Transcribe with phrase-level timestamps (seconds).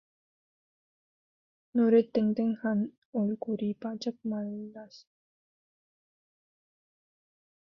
[1.75, 5.05] 노르탱탱한 얼굴이 바짝 말라서